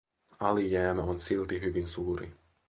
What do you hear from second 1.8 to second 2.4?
suuri.